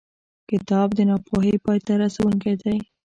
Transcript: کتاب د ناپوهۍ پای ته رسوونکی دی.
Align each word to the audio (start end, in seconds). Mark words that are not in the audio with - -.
کتاب 0.49 0.87
د 0.95 0.99
ناپوهۍ 1.09 1.55
پای 1.63 1.79
ته 1.85 1.93
رسوونکی 2.01 2.53
دی. 2.61 2.77